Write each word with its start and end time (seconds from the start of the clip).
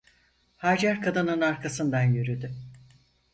Hacer 0.57 1.01
kadının 1.01 1.41
arkasından 1.41 2.03
yürüdü. 2.03 2.51